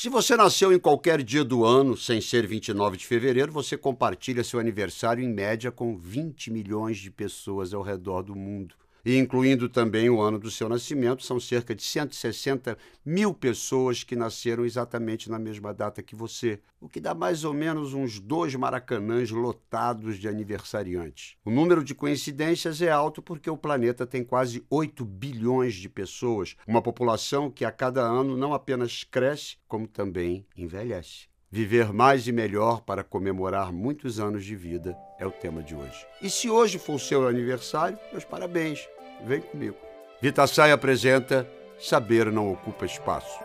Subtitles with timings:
[0.00, 4.44] Se você nasceu em qualquer dia do ano, sem ser 29 de fevereiro, você compartilha
[4.44, 8.76] seu aniversário em média com 20 milhões de pessoas ao redor do mundo
[9.16, 14.64] incluindo também o ano do seu nascimento, são cerca de 160 mil pessoas que nasceram
[14.64, 19.30] exatamente na mesma data que você, o que dá mais ou menos uns dois maracanãs
[19.30, 21.36] lotados de aniversariantes.
[21.44, 26.56] O número de coincidências é alto porque o planeta tem quase 8 bilhões de pessoas,
[26.66, 31.28] uma população que a cada ano não apenas cresce, como também envelhece.
[31.50, 36.06] Viver mais e melhor para comemorar muitos anos de vida é o tema de hoje.
[36.20, 38.86] E se hoje for o seu aniversário, meus parabéns.
[39.24, 39.76] Vem comigo.
[40.20, 43.38] Vitassai apresenta Saber não ocupa espaço.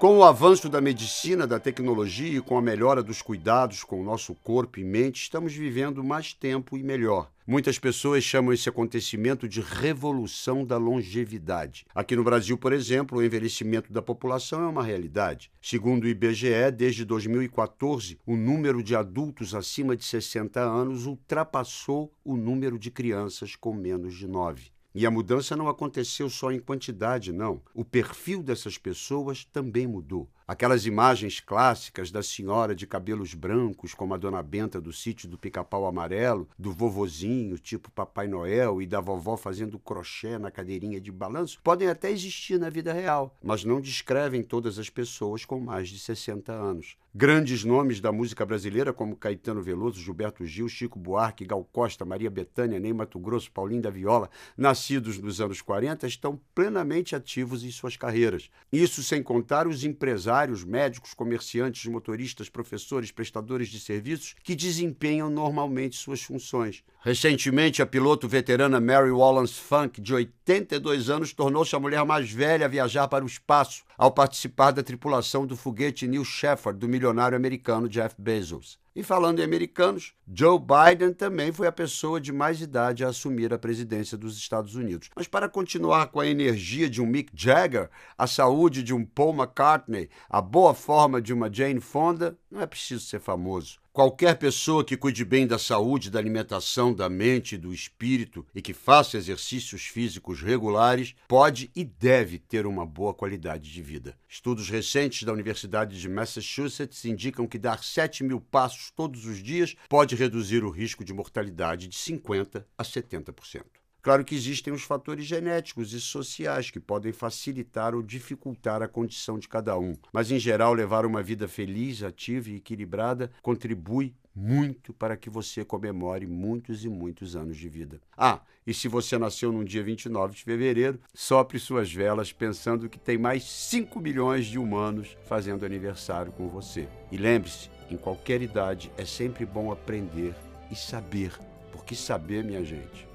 [0.00, 4.04] Com o avanço da medicina, da tecnologia e com a melhora dos cuidados com o
[4.04, 7.30] nosso corpo e mente, estamos vivendo mais tempo e melhor.
[7.46, 11.86] Muitas pessoas chamam esse acontecimento de revolução da longevidade.
[11.94, 15.50] Aqui no Brasil, por exemplo, o envelhecimento da população é uma realidade.
[15.62, 22.36] Segundo o IBGE, desde 2014, o número de adultos acima de 60 anos ultrapassou o
[22.36, 24.73] número de crianças com menos de 9.
[24.94, 27.60] E a mudança não aconteceu só em quantidade, não.
[27.74, 30.28] O perfil dessas pessoas também mudou.
[30.46, 35.38] Aquelas imagens clássicas da senhora de cabelos brancos, como a dona Benta do sítio do
[35.38, 41.10] Pica-Pau Amarelo, do vovozinho, tipo Papai Noel, e da vovó fazendo crochê na cadeirinha de
[41.10, 45.88] balanço, podem até existir na vida real, mas não descrevem todas as pessoas com mais
[45.88, 46.98] de 60 anos.
[47.16, 52.28] Grandes nomes da música brasileira, como Caetano Veloso, Gilberto Gil, Chico Buarque, Gal Costa, Maria
[52.28, 57.70] Bethânia, Ney Mato Grosso, Paulinho da Viola, nascidos nos anos 40, estão plenamente ativos em
[57.70, 58.50] suas carreiras.
[58.72, 65.30] Isso sem contar os empresários empresários, médicos, comerciantes, motoristas, professores, prestadores de serviços que desempenham
[65.30, 66.82] normalmente suas funções.
[67.00, 72.66] Recentemente, a piloto veterana Mary Wallace Funk, de 82 anos, tornou-se a mulher mais velha
[72.66, 77.36] a viajar para o espaço ao participar da tripulação do foguete New Shepard do milionário
[77.36, 78.78] americano Jeff Bezos.
[78.96, 83.52] E falando em americanos, Joe Biden também foi a pessoa de mais idade a assumir
[83.52, 85.10] a presidência dos Estados Unidos.
[85.16, 89.34] Mas para continuar com a energia de um Mick Jagger, a saúde de um Paul
[89.34, 93.80] McCartney, a boa forma de uma Jane Fonda, não é preciso ser famoso.
[93.94, 98.74] Qualquer pessoa que cuide bem da saúde, da alimentação, da mente do espírito e que
[98.74, 104.18] faça exercícios físicos regulares pode e deve ter uma boa qualidade de vida.
[104.28, 109.76] Estudos recentes da Universidade de Massachusetts indicam que dar 7 mil passos todos os dias
[109.88, 113.83] pode reduzir o risco de mortalidade de 50% a 70%.
[114.04, 119.38] Claro que existem os fatores genéticos e sociais que podem facilitar ou dificultar a condição
[119.38, 124.92] de cada um, mas em geral levar uma vida feliz, ativa e equilibrada contribui muito
[124.92, 127.98] para que você comemore muitos e muitos anos de vida.
[128.14, 132.98] Ah, e se você nasceu no dia 29 de fevereiro, sopre suas velas pensando que
[132.98, 136.86] tem mais 5 milhões de humanos fazendo aniversário com você.
[137.10, 140.34] E lembre-se, em qualquer idade é sempre bom aprender
[140.70, 141.32] e saber,
[141.72, 143.13] porque saber, minha gente,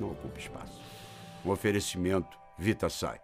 [0.00, 0.80] não ocupa espaço.
[1.44, 3.20] Um oferecimento VitaSai.